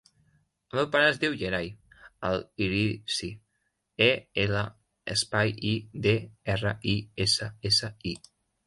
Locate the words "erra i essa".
6.57-7.55